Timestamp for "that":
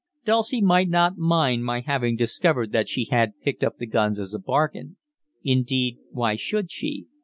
2.71-2.89